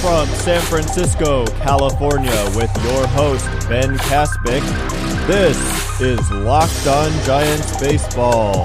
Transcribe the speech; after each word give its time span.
from 0.00 0.28
San 0.28 0.60
Francisco, 0.62 1.46
California, 1.58 2.52
with 2.54 2.70
your 2.84 3.06
host, 3.08 3.46
Ben 3.68 3.96
Kaspick. 3.96 4.62
This 5.26 6.00
is 6.00 6.30
Locked 6.30 6.86
On 6.86 7.10
Giants 7.24 7.78
Baseball. 7.80 8.64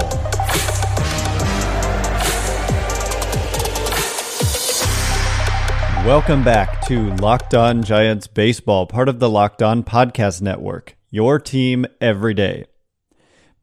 Welcome 6.06 6.44
back 6.44 6.84
to 6.88 7.14
Locked 7.16 7.54
On 7.54 7.82
Giants 7.82 8.26
Baseball, 8.26 8.86
part 8.86 9.08
of 9.08 9.18
the 9.18 9.30
Locked 9.30 9.62
On 9.62 9.82
Podcast 9.82 10.42
Network, 10.42 10.96
your 11.10 11.38
team 11.38 11.86
every 12.00 12.34
day. 12.34 12.66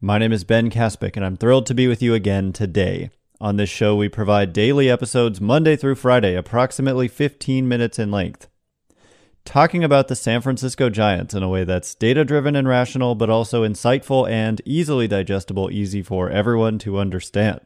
My 0.00 0.18
name 0.18 0.32
is 0.32 0.44
Ben 0.44 0.70
Kaspick, 0.70 1.16
and 1.16 1.24
I'm 1.24 1.36
thrilled 1.36 1.66
to 1.66 1.74
be 1.74 1.86
with 1.86 2.02
you 2.02 2.14
again 2.14 2.52
today. 2.52 3.10
On 3.42 3.56
this 3.56 3.70
show, 3.70 3.96
we 3.96 4.10
provide 4.10 4.52
daily 4.52 4.90
episodes 4.90 5.40
Monday 5.40 5.74
through 5.74 5.94
Friday, 5.94 6.34
approximately 6.34 7.08
15 7.08 7.66
minutes 7.66 7.98
in 7.98 8.10
length, 8.10 8.48
talking 9.46 9.82
about 9.82 10.08
the 10.08 10.14
San 10.14 10.42
Francisco 10.42 10.90
Giants 10.90 11.32
in 11.32 11.42
a 11.42 11.48
way 11.48 11.64
that's 11.64 11.94
data 11.94 12.22
driven 12.22 12.54
and 12.54 12.68
rational, 12.68 13.14
but 13.14 13.30
also 13.30 13.66
insightful 13.66 14.28
and 14.28 14.60
easily 14.66 15.08
digestible, 15.08 15.70
easy 15.70 16.02
for 16.02 16.28
everyone 16.28 16.78
to 16.80 16.98
understand. 16.98 17.60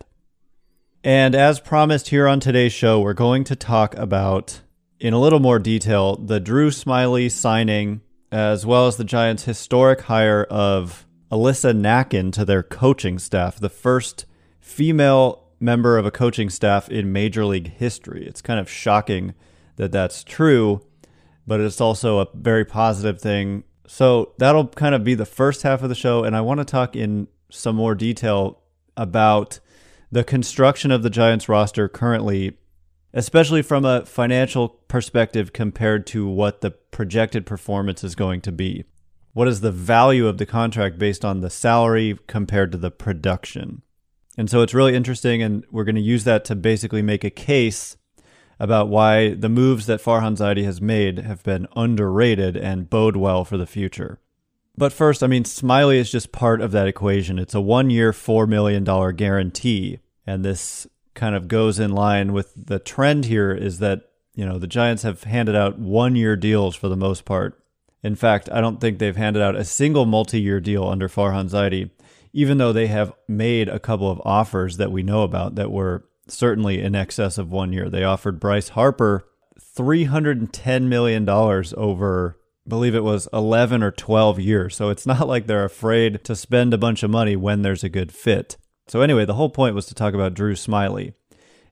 And 1.03 1.35
as 1.35 1.59
promised 1.59 2.11
here 2.11 2.29
on 2.29 2.39
today's 2.39 2.73
show, 2.73 3.01
we're 3.01 3.13
going 3.13 3.43
to 3.43 3.57
talk 3.57 3.97
about, 3.97 4.61
in 5.01 5.13
a 5.13 5.21
little 5.21 5.41
more 5.41 5.59
detail, 5.59 6.15
the 6.15 6.39
Drew 6.39 6.71
Smyly 6.71 7.29
signing, 7.29 8.01
as 8.31 8.65
well 8.65 8.87
as 8.87 8.97
the 8.97 9.03
Giants' 9.03 9.43
historic 9.43 10.03
hire 10.03 10.45
of 10.45 11.05
Alyssa 11.33 11.77
Nakken 11.77 12.33
to 12.35 12.45
their 12.45 12.63
coaching 12.63 13.19
staff, 13.19 13.59
the 13.59 13.69
first 13.69 14.25
female 14.61 15.44
member 15.65 15.97
of 15.97 16.07
a 16.07 16.11
coaching 16.11 16.51
staff 16.51 16.89
in 16.89 17.13
Major 17.13 17.45
League 17.45 17.73
history. 17.73 18.27
It's 18.27 18.43
kind 18.43 18.61
of 18.61 18.71
shocking 18.71 19.35
that 19.77 19.91
that's 19.91 20.23
true, 20.23 20.83
but 21.47 21.61
it's 21.61 21.81
also 21.81 22.19
a 22.21 22.29
very 22.35 22.65
positive 22.65 23.21
thing. 23.21 23.65
So 23.87 24.35
that'll 24.39 24.69
kind 24.69 24.95
of 24.95 25.03
be 25.03 25.15
the 25.15 25.27
first 25.27 25.63
half 25.63 25.83
of 25.83 25.89
the 25.89 25.95
show. 25.95 26.23
And 26.23 26.37
I 26.37 26.41
want 26.43 26.59
to 26.59 26.65
talk 26.65 26.95
in 26.95 27.29
some 27.51 27.77
more 27.77 27.95
detail 27.95 28.63
about 28.97 29.59
the 30.13 30.23
construction 30.23 30.91
of 30.91 31.03
the 31.03 31.11
Giants 31.11 31.49
roster 31.49 31.89
currently, 31.89 32.57
especially 33.13 33.63
from 33.63 33.85
a 33.85 34.07
financial 34.07 34.69
perspective 34.69 35.53
compared 35.53 36.07
to 36.09 36.29
what 36.29 36.61
the 36.61 36.71
projected 36.71 37.47
performance 37.47 38.05
is 38.05 38.15
going 38.15 38.41
to 38.43 38.53
be. 38.53 38.85
What 39.33 39.49
is 39.49 39.61
the 39.61 39.73
value 39.73 40.29
of 40.29 40.39
the 40.39 40.47
contract 40.47 40.99
based 40.99 41.25
on 41.25 41.41
the 41.41 41.51
salary 41.51 42.19
compared 42.29 42.71
to 42.73 42.79
the 42.79 42.93
production? 42.93 43.83
And 44.37 44.51
so 44.51 44.63
it's 44.63 44.75
really 44.75 44.95
interesting, 44.95 45.43
and 45.43 45.65
we're 45.71 45.85
going 45.85 45.95
to 45.95 46.01
use 46.01 46.25
that 46.25 46.45
to 46.47 46.55
basically 46.55 47.03
make 47.03 47.25
a 47.25 47.31
case 47.31 47.97
about 48.59 48.89
why 48.89 49.35
the 49.35 49.49
moves 49.49 49.87
that 49.87 50.03
Farhan 50.03 50.37
Zaidi 50.37 50.65
has 50.65 50.81
made 50.81 51.19
have 51.19 51.43
been 51.43 51.67
underrated 51.77 52.57
and 52.57 52.91
bode 52.91 53.17
well 53.17 53.45
for 53.45 53.57
the 53.57 53.67
future. 53.67 54.21
But 54.77 54.93
first, 54.93 55.23
I 55.23 55.29
mean, 55.29 55.45
Smyly 55.45 55.97
is 55.97 56.11
just 56.11 56.33
part 56.33 56.61
of 56.61 56.73
that 56.73 56.89
equation. 56.89 57.39
It's 57.39 57.55
a 57.55 57.61
one 57.61 57.91
year, 57.91 58.13
$4 58.13 58.49
million 58.49 58.85
guarantee. 59.15 60.01
And 60.27 60.45
this 60.45 60.87
kind 61.15 61.37
of 61.37 61.47
goes 61.47 61.79
in 61.79 61.93
line 61.93 62.33
with 62.33 62.53
the 62.57 62.81
trend 62.81 63.27
here 63.27 63.53
is 63.53 63.79
that, 63.79 64.11
you 64.35 64.45
know, 64.45 64.59
the 64.59 64.67
Giants 64.67 65.05
have 65.05 65.25
handed 65.25 65.55
out 65.55 65.79
one 65.79 66.17
year 66.17 66.35
deals 66.35 66.75
for 66.75 66.89
the 66.89 66.97
most 66.97 67.25
part. 67.25 67.61
In 68.03 68.17
fact, 68.17 68.49
I 68.53 68.61
don't 68.61 68.81
think 68.81 68.99
they've 68.99 69.17
handed 69.17 69.43
out 69.43 69.55
a 69.57 69.65
single 69.65 70.07
multi 70.07 70.41
year 70.41 70.61
deal 70.61 70.89
under 70.89 71.09
Farhan 71.09 71.49
Zaidi 71.49 71.91
even 72.35 72.59
though 72.59 72.73
they 72.73 72.89
have 72.89 73.13
made 73.29 73.69
a 73.69 73.79
couple 73.79 74.11
of 74.11 74.21
offers 74.25 74.77
that 74.77 74.91
we 74.91 75.05
know 75.05 75.23
about 75.23 75.55
that 75.55 75.71
were 75.71 76.05
certainly 76.27 76.81
in 76.81 76.97
excess 76.97 77.39
of 77.39 77.53
one 77.53 77.73
year. 77.73 77.89
They 77.89 78.03
offered 78.03 78.41
Bryce 78.41 78.71
Harper 78.71 79.25
$310 79.79 80.83
million 80.83 81.29
over, 81.29 82.37
believe 82.67 82.95
it 82.97 83.05
was 83.05 83.29
11 83.33 83.85
or 83.85 83.93
12 83.93 84.41
years. 84.41 84.75
So 84.75 84.89
it's 84.89 85.07
not 85.07 85.29
like 85.29 85.47
they're 85.47 85.65
afraid 85.65 86.25
to 86.25 86.35
spend 86.35 86.75
a 86.75 86.79
bunch 86.79 87.05
of 87.05 87.11
money 87.11 87.37
when 87.37 87.63
there's 87.63 87.85
a 87.85 87.89
good 87.89 88.11
fit. 88.11 88.57
So, 88.89 89.01
anyway, 89.01 89.25
the 89.25 89.35
whole 89.35 89.49
point 89.49 89.75
was 89.75 89.87
to 89.87 89.95
talk 89.95 90.13
about 90.13 90.35
Drew 90.35 90.55
Smyly. 90.55 91.15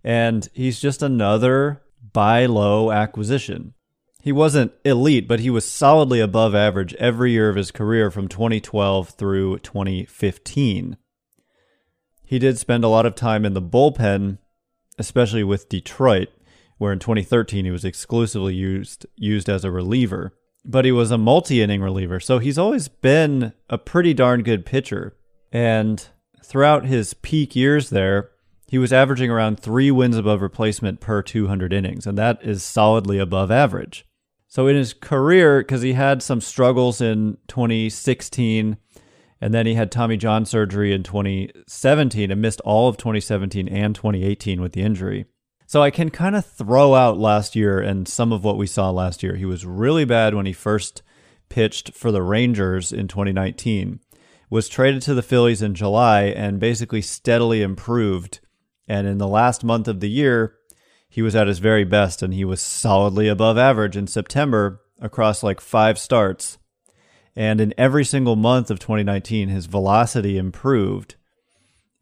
And 0.05 0.49
he's 0.55 0.81
just 0.81 1.03
another 1.03 1.83
buy 2.13 2.47
low 2.47 2.91
acquisition. 2.91 3.75
He 4.25 4.31
wasn't 4.31 4.73
elite, 4.85 5.27
but 5.27 5.41
he 5.41 5.51
was 5.51 5.65
solidly 5.65 6.21
above 6.21 6.55
average 6.55 6.95
every 6.95 7.33
year 7.33 7.49
of 7.49 7.57
his 7.57 7.73
career 7.73 8.09
from 8.09 8.29
2012 8.29 9.09
through 9.11 9.59
2015. 9.59 10.97
He 12.25 12.39
did 12.39 12.57
spend 12.57 12.85
a 12.85 12.89
lot 12.89 13.05
of 13.05 13.17
time 13.17 13.45
in 13.45 13.55
the 13.55 13.61
bullpen, 13.61 14.39
especially 14.97 15.43
with 15.43 15.69
Detroit, 15.69 16.29
where 16.79 16.93
in 16.93 17.01
2013 17.01 17.65
he 17.65 17.73
was 17.73 17.85
exclusively 17.85 18.55
used 18.55 19.07
used 19.17 19.49
as 19.49 19.65
a 19.65 19.73
reliever. 19.73 20.33
But 20.65 20.85
he 20.85 20.93
was 20.93 21.11
a 21.11 21.19
multi-inning 21.19 21.83
reliever, 21.83 22.21
so 22.21 22.39
he's 22.39 22.59
always 22.59 22.87
been 22.87 23.53
a 23.69 23.77
pretty 23.77 24.15
darn 24.15 24.45
good 24.45 24.65
pitcher. 24.65 25.17
And 25.51 26.07
throughout 26.45 26.87
his 26.87 27.13
peak 27.13 27.57
years 27.57 27.91
there, 27.91 28.31
he 28.69 28.79
was 28.79 28.93
averaging 28.93 29.33
around 29.33 29.59
3 29.59 29.91
wins 29.91 30.17
above 30.17 30.41
replacement 30.41 31.01
per 31.01 31.23
200 31.23 31.73
innings, 31.73 32.07
and 32.07 32.17
that 32.17 32.39
is 32.45 32.63
solidly 32.63 33.19
above 33.19 33.51
average. 33.51 34.07
So 34.53 34.67
in 34.67 34.77
his 34.77 34.93
career, 34.93 35.61
because 35.63 35.81
he 35.81 35.95
had 35.95 36.23
some 36.23 36.43
struggles 36.43 37.01
in 37.01 37.39
2016, 37.49 38.77
and 39.41 39.55
then 39.55 39.65
he 39.65 39.73
had 39.73 39.91
Tommy 39.91 40.19
John 40.19 40.45
surgery 40.45 40.93
in 40.93 41.03
2017 41.05 42.31
and 42.31 42.43
missed 42.43 42.61
all 42.61 42.87
of 42.87 42.99
2017 42.99 43.67
and 43.67 43.95
2018 43.95 44.61
with 44.61 44.75
the 44.75 44.83
injury. 44.83 45.25
So 45.65 45.81
I 45.81 45.91
can 45.91 46.11
kind 46.11 46.37
of 46.37 46.45
throw 46.45 46.95
out 46.95 47.17
last 47.17 47.57
year 47.57 47.81
and 47.81 48.07
some 48.07 48.31
of 48.31 48.45
what 48.45 48.59
we 48.59 48.67
saw 48.67 48.91
last 48.91 49.23
year. 49.23 49.37
He 49.37 49.47
was 49.47 49.65
really 49.65 50.05
bad 50.05 50.35
when 50.35 50.45
he 50.45 50.53
first 50.53 51.01
pitched 51.49 51.95
for 51.95 52.13
the 52.13 52.23
Rangers 52.23 52.93
in 52.93 53.09
2019. 53.09 54.01
Was 54.51 54.69
traded 54.69 55.01
to 55.05 55.15
the 55.15 55.23
Phillies 55.23 55.63
in 55.63 55.75
July 55.75 56.25
and 56.25 56.61
basically 56.61 57.01
steadily 57.01 57.63
improved. 57.63 58.41
And 58.87 59.07
in 59.07 59.17
the 59.17 59.27
last 59.27 59.65
month 59.65 59.89
of 59.89 60.01
the 60.01 60.11
year, 60.11 60.57
he 61.13 61.21
was 61.21 61.37
at 61.37 61.47
his 61.47 61.59
very 61.59 61.85
best 61.85 62.23
and 62.23 62.33
he 62.33 62.43
was 62.43 62.63
solidly 62.63 63.29
above 63.29 63.59
average 63.59 63.99
in 63.99 64.07
September 64.07 64.81
across 64.99 65.43
like 65.43 65.61
five 65.61 65.99
starts. 65.99 66.57
And 67.37 67.61
in 67.61 67.75
every 67.77 68.03
single 68.03 68.35
month 68.35 68.71
of 68.71 68.79
2019, 68.79 69.51
his 69.51 69.67
velocity 69.67 70.39
improved. 70.39 71.17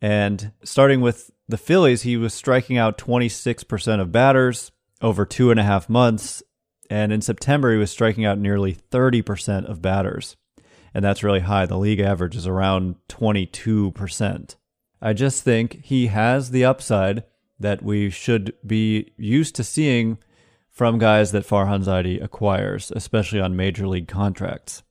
And 0.00 0.52
starting 0.62 1.00
with 1.00 1.32
the 1.48 1.56
Phillies, 1.56 2.02
he 2.02 2.16
was 2.16 2.32
striking 2.32 2.78
out 2.78 2.98
26% 2.98 4.00
of 4.00 4.12
batters 4.12 4.70
over 5.02 5.26
two 5.26 5.50
and 5.50 5.58
a 5.58 5.64
half 5.64 5.88
months. 5.88 6.40
And 6.88 7.12
in 7.12 7.20
September, 7.20 7.72
he 7.72 7.78
was 7.78 7.90
striking 7.90 8.24
out 8.24 8.38
nearly 8.38 8.76
30% 8.92 9.68
of 9.68 9.82
batters. 9.82 10.36
And 10.94 11.04
that's 11.04 11.24
really 11.24 11.40
high. 11.40 11.66
The 11.66 11.76
league 11.76 11.98
average 11.98 12.36
is 12.36 12.46
around 12.46 12.94
22%. 13.08 14.54
I 15.02 15.12
just 15.14 15.42
think 15.42 15.80
he 15.82 16.06
has 16.06 16.52
the 16.52 16.64
upside 16.64 17.24
that 17.60 17.82
we 17.82 18.10
should 18.10 18.54
be 18.66 19.12
used 19.16 19.54
to 19.56 19.64
seeing 19.64 20.18
from 20.70 20.98
guys 20.98 21.32
that 21.32 21.46
Farhan 21.46 21.84
Zaidi 21.84 22.22
acquires, 22.22 22.90
especially 22.96 23.40
on 23.40 23.54
major 23.54 23.86
league 23.86 24.08
contracts. 24.08 24.82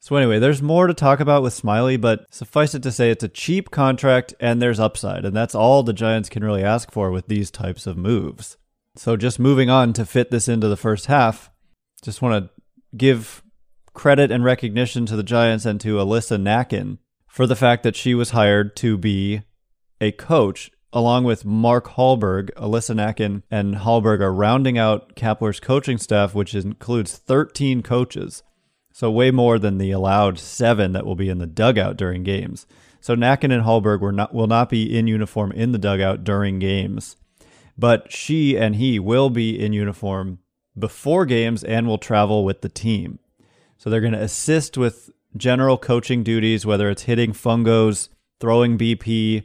So 0.00 0.16
anyway, 0.16 0.38
there's 0.38 0.62
more 0.62 0.86
to 0.86 0.94
talk 0.94 1.20
about 1.20 1.42
with 1.42 1.60
Smyly, 1.60 2.00
but 2.00 2.32
suffice 2.32 2.74
it 2.74 2.82
to 2.84 2.92
say 2.92 3.10
it's 3.10 3.24
a 3.24 3.28
cheap 3.28 3.70
contract 3.70 4.34
and 4.40 4.62
there's 4.62 4.80
upside, 4.80 5.24
and 5.24 5.36
that's 5.36 5.54
all 5.54 5.82
the 5.82 5.92
Giants 5.92 6.28
can 6.28 6.44
really 6.44 6.62
ask 6.62 6.90
for 6.92 7.10
with 7.10 7.26
these 7.26 7.50
types 7.50 7.86
of 7.86 7.96
moves. 7.96 8.56
So 8.94 9.16
just 9.16 9.38
moving 9.38 9.68
on 9.68 9.92
to 9.94 10.06
fit 10.06 10.30
this 10.30 10.48
into 10.48 10.68
the 10.68 10.76
first 10.76 11.06
half, 11.06 11.50
just 12.02 12.22
want 12.22 12.44
to 12.44 12.96
give 12.96 13.42
credit 13.92 14.30
and 14.30 14.44
recognition 14.44 15.06
to 15.06 15.16
the 15.16 15.22
Giants 15.22 15.66
and 15.66 15.80
to 15.80 15.96
Alyssa 15.96 16.40
Nakken 16.40 16.98
for 17.26 17.46
the 17.46 17.56
fact 17.56 17.82
that 17.82 17.96
she 17.96 18.14
was 18.14 18.30
hired 18.30 18.76
to 18.76 18.96
be 18.96 19.42
a 20.00 20.12
coach 20.12 20.70
along 20.96 21.24
with 21.24 21.44
Mark 21.44 21.88
Hallberg, 21.88 22.48
Alyssa 22.54 22.94
Nakken, 22.96 23.42
and 23.50 23.74
Hallberg 23.74 24.20
are 24.20 24.32
rounding 24.32 24.78
out 24.78 25.14
Kapler's 25.14 25.60
coaching 25.60 25.98
staff, 25.98 26.34
which 26.34 26.54
includes 26.54 27.18
13 27.18 27.82
coaches. 27.82 28.42
So 28.94 29.10
way 29.10 29.30
more 29.30 29.58
than 29.58 29.76
the 29.76 29.90
allowed 29.90 30.38
seven 30.38 30.92
that 30.92 31.04
will 31.04 31.14
be 31.14 31.28
in 31.28 31.36
the 31.36 31.46
dugout 31.46 31.98
during 31.98 32.22
games. 32.22 32.66
So 32.98 33.14
Nakken 33.14 33.52
and 33.52 33.62
Hallberg 33.62 34.00
will 34.00 34.12
not, 34.12 34.32
will 34.32 34.46
not 34.46 34.70
be 34.70 34.96
in 34.96 35.06
uniform 35.06 35.52
in 35.52 35.72
the 35.72 35.78
dugout 35.78 36.24
during 36.24 36.58
games. 36.60 37.16
But 37.76 38.10
she 38.10 38.56
and 38.56 38.76
he 38.76 38.98
will 38.98 39.28
be 39.28 39.62
in 39.62 39.74
uniform 39.74 40.38
before 40.78 41.26
games 41.26 41.62
and 41.62 41.86
will 41.86 41.98
travel 41.98 42.42
with 42.42 42.62
the 42.62 42.70
team. 42.70 43.18
So 43.76 43.90
they're 43.90 44.00
going 44.00 44.14
to 44.14 44.22
assist 44.22 44.78
with 44.78 45.10
general 45.36 45.76
coaching 45.76 46.22
duties, 46.22 46.64
whether 46.64 46.88
it's 46.88 47.02
hitting 47.02 47.34
fungos, 47.34 48.08
throwing 48.40 48.78
BP, 48.78 49.44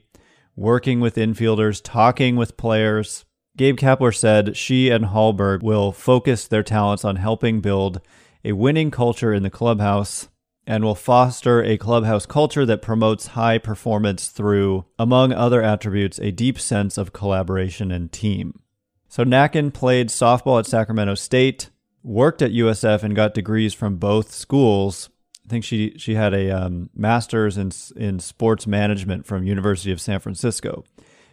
working 0.61 0.99
with 0.99 1.15
infielders, 1.15 1.81
talking 1.83 2.35
with 2.35 2.55
players. 2.55 3.25
Gabe 3.57 3.77
Kapler 3.77 4.15
said 4.15 4.55
she 4.55 4.89
and 4.89 5.05
Hallberg 5.05 5.63
will 5.63 5.91
focus 5.91 6.47
their 6.47 6.63
talents 6.63 7.03
on 7.03 7.17
helping 7.17 7.59
build 7.59 7.99
a 8.45 8.53
winning 8.53 8.91
culture 8.91 9.33
in 9.33 9.43
the 9.43 9.49
clubhouse 9.49 10.29
and 10.65 10.83
will 10.83 10.95
foster 10.95 11.63
a 11.63 11.77
clubhouse 11.77 12.25
culture 12.25 12.65
that 12.65 12.81
promotes 12.81 13.27
high 13.27 13.57
performance 13.57 14.27
through, 14.27 14.85
among 14.99 15.33
other 15.33 15.61
attributes, 15.61 16.19
a 16.19 16.31
deep 16.31 16.59
sense 16.59 16.97
of 16.97 17.13
collaboration 17.13 17.91
and 17.91 18.11
team. 18.11 18.59
So 19.07 19.25
Nakken 19.25 19.73
played 19.73 20.09
softball 20.09 20.59
at 20.59 20.67
Sacramento 20.67 21.15
State, 21.15 21.71
worked 22.03 22.41
at 22.41 22.51
USF, 22.51 23.03
and 23.03 23.15
got 23.15 23.33
degrees 23.33 23.73
from 23.73 23.97
both 23.97 24.31
schools. 24.31 25.09
I 25.45 25.49
think 25.49 25.65
she 25.65 25.95
she 25.97 26.15
had 26.15 26.33
a 26.33 26.51
um, 26.51 26.89
master's 26.95 27.57
in 27.57 27.71
in 27.95 28.19
sports 28.19 28.67
management 28.67 29.25
from 29.25 29.43
University 29.43 29.91
of 29.91 30.01
San 30.01 30.19
Francisco. 30.19 30.83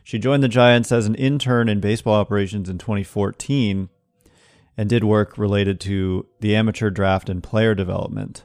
She 0.03 0.19
joined 0.19 0.43
the 0.43 0.49
Giants 0.49 0.91
as 0.91 1.07
an 1.07 1.15
intern 1.17 1.69
in 1.69 1.81
baseball 1.81 2.15
operations 2.15 2.71
in 2.71 2.79
2014 2.79 3.91
and 4.79 4.89
did 4.89 5.05
work 5.05 5.37
related 5.37 5.81
to 5.81 6.27
the 6.41 6.57
amateur 6.57 6.89
draft 6.89 7.29
and 7.29 7.43
player 7.43 7.75
development. 7.75 8.45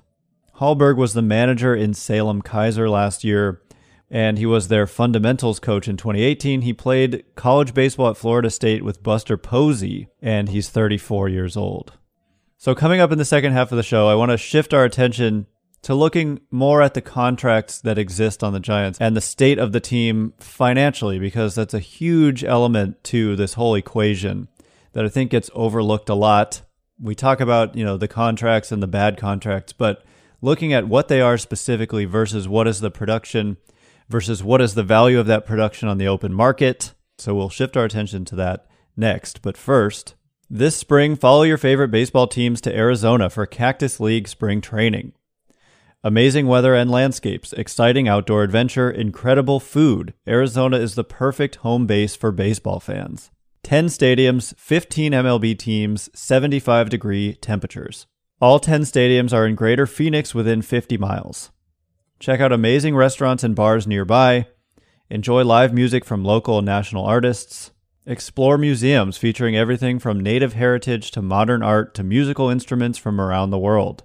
Hallberg 0.57 0.97
was 0.97 1.13
the 1.13 1.21
manager 1.21 1.73
in 1.75 1.93
Salem 1.93 2.41
Keizer 2.41 2.89
last 2.89 3.23
year, 3.23 3.61
and 4.09 4.37
he 4.37 4.45
was 4.45 4.67
their 4.67 4.85
fundamentals 4.85 5.59
coach 5.59 5.87
in 5.87 5.95
2018. 5.95 6.61
He 6.61 6.73
played 6.73 7.23
college 7.35 7.73
baseball 7.73 8.09
at 8.09 8.17
Florida 8.17 8.49
State 8.49 8.83
with 8.83 9.01
Buster 9.01 9.37
Posey, 9.37 10.09
and 10.21 10.49
he's 10.49 10.69
34 10.69 11.29
years 11.29 11.55
old. 11.55 11.93
So, 12.57 12.75
coming 12.75 12.99
up 12.99 13.11
in 13.11 13.17
the 13.17 13.25
second 13.25 13.53
half 13.53 13.71
of 13.71 13.77
the 13.77 13.83
show, 13.83 14.07
I 14.07 14.15
want 14.15 14.31
to 14.31 14.37
shift 14.37 14.73
our 14.73 14.85
attention 14.85 15.47
to 15.83 15.93
looking 15.93 16.39
more 16.49 16.81
at 16.81 16.93
the 16.93 17.01
contracts 17.01 17.79
that 17.81 17.97
exist 17.97 18.43
on 18.43 18.53
the 18.53 18.59
Giants 18.59 18.99
and 18.99 19.15
the 19.15 19.21
state 19.21 19.59
of 19.59 19.73
the 19.73 19.79
team 19.79 20.33
financially, 20.39 21.19
because 21.19 21.55
that's 21.55 21.73
a 21.73 21.79
huge 21.79 22.43
element 22.43 23.03
to 23.05 23.35
this 23.35 23.53
whole 23.53 23.75
equation 23.75 24.47
that 24.93 25.05
I 25.05 25.09
think 25.09 25.31
gets 25.31 25.49
overlooked 25.53 26.09
a 26.09 26.15
lot. 26.15 26.61
We 26.99 27.15
talk 27.15 27.41
about, 27.41 27.75
you 27.75 27.83
know, 27.83 27.97
the 27.97 28.07
contracts 28.07 28.71
and 28.71 28.81
the 28.81 28.87
bad 28.87 29.17
contracts, 29.17 29.73
but 29.73 30.03
looking 30.41 30.71
at 30.71 30.87
what 30.87 31.09
they 31.09 31.19
are 31.19 31.37
specifically 31.37 32.05
versus 32.05 32.47
what 32.47 32.67
is 32.67 32.79
the 32.79 32.91
production 32.91 33.57
versus 34.09 34.43
what 34.43 34.61
is 34.61 34.75
the 34.75 34.83
value 34.83 35.19
of 35.19 35.27
that 35.27 35.45
production 35.45 35.89
on 35.89 35.97
the 35.97 36.07
open 36.07 36.33
market. 36.33 36.93
So 37.17 37.35
we'll 37.35 37.49
shift 37.49 37.75
our 37.75 37.85
attention 37.85 38.25
to 38.25 38.35
that 38.35 38.67
next. 38.95 39.41
But 39.41 39.57
first, 39.57 40.15
this 40.49 40.77
spring, 40.77 41.15
follow 41.15 41.43
your 41.43 41.57
favorite 41.57 41.89
baseball 41.89 42.27
teams 42.27 42.61
to 42.61 42.75
Arizona 42.75 43.29
for 43.29 43.45
Cactus 43.45 43.99
League 43.99 44.27
spring 44.27 44.61
training. 44.61 45.13
Amazing 46.05 46.47
weather 46.47 46.75
and 46.75 46.91
landscapes, 46.91 47.53
exciting 47.53 48.09
outdoor 48.09 48.43
adventure, 48.43 48.91
incredible 48.91 49.61
food. 49.61 50.13
Arizona 50.27 50.75
is 50.75 50.95
the 50.95 51.03
perfect 51.05 51.55
home 51.57 51.87
base 51.87 52.13
for 52.13 52.29
baseball 52.33 52.81
fans. 52.81 53.31
10 53.63 53.85
stadiums, 53.85 54.53
15 54.57 55.13
MLB 55.13 55.57
teams, 55.57 56.09
75 56.13 56.89
degree 56.89 57.35
temperatures. 57.35 58.05
All 58.41 58.59
10 58.59 58.81
stadiums 58.81 59.31
are 59.31 59.47
in 59.47 59.55
Greater 59.55 59.87
Phoenix 59.87 60.35
within 60.35 60.61
50 60.61 60.97
miles. 60.97 61.51
Check 62.19 62.41
out 62.41 62.51
amazing 62.51 62.97
restaurants 62.97 63.45
and 63.45 63.55
bars 63.55 63.87
nearby. 63.87 64.47
Enjoy 65.09 65.45
live 65.45 65.73
music 65.73 66.03
from 66.03 66.25
local 66.25 66.57
and 66.57 66.65
national 66.65 67.05
artists. 67.05 67.71
Explore 68.05 68.57
museums 68.57 69.15
featuring 69.15 69.55
everything 69.55 69.99
from 69.99 70.19
native 70.19 70.51
heritage 70.51 71.11
to 71.11 71.21
modern 71.21 71.63
art 71.63 71.95
to 71.95 72.03
musical 72.03 72.49
instruments 72.49 72.97
from 72.97 73.21
around 73.21 73.51
the 73.51 73.57
world. 73.57 74.03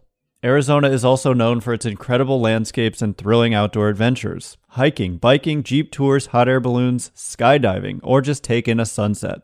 Arizona 0.48 0.88
is 0.88 1.04
also 1.04 1.34
known 1.34 1.60
for 1.60 1.74
its 1.74 1.84
incredible 1.84 2.40
landscapes 2.40 3.02
and 3.02 3.18
thrilling 3.18 3.52
outdoor 3.52 3.90
adventures 3.90 4.56
hiking, 4.68 5.18
biking, 5.18 5.62
jeep 5.62 5.92
tours, 5.92 6.28
hot 6.28 6.48
air 6.48 6.58
balloons, 6.58 7.10
skydiving, 7.14 8.00
or 8.02 8.22
just 8.22 8.42
take 8.42 8.66
in 8.66 8.80
a 8.80 8.86
sunset. 8.86 9.42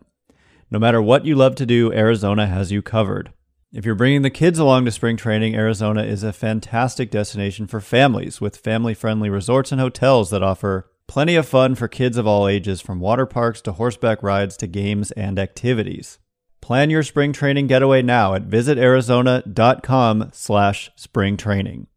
No 0.71 0.79
matter 0.79 1.03
what 1.03 1.27
you 1.27 1.35
love 1.35 1.56
to 1.56 1.67
do, 1.67 1.93
Arizona 1.93 2.47
has 2.47 2.73
you 2.73 2.81
covered. 2.81 3.35
If 3.71 3.85
you're 3.85 3.95
bringing 3.95 4.23
the 4.23 4.31
kids 4.31 4.59
along 4.59 4.87
to 4.87 4.91
spring 4.91 5.19
training, 5.19 5.55
Arizona 5.55 6.05
is 6.05 6.23
a 6.23 6.33
fantastic 6.33 7.11
destination 7.11 7.67
for 7.67 7.83
families 7.83 8.41
with 8.41 8.56
family 8.56 8.95
friendly 8.95 9.29
resorts 9.29 9.73
and 9.73 9.81
hotels 9.83 10.31
that 10.31 10.43
offer 10.43 10.89
plenty 11.06 11.37
of 11.37 11.47
fun 11.47 11.75
for 11.75 11.87
kids 11.87 12.17
of 12.17 12.27
all 12.27 12.49
ages 12.49 12.81
from 12.81 12.99
water 12.99 13.27
parks 13.27 13.61
to 13.61 13.73
horseback 13.73 14.23
rides 14.23 14.56
to 14.56 14.67
games 14.67 15.11
and 15.11 15.39
activities. 15.39 16.19
Plan 16.64 16.88
your 16.88 17.02
spring 17.02 17.34
training 17.34 17.66
getaway 17.66 18.00
now 18.00 18.32
at 18.32 18.49
visitarizona.com 18.49 20.31
slash 20.32 20.90
spring 20.96 21.37
training. 21.37 21.88